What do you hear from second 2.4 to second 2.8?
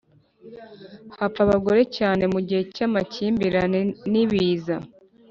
gihe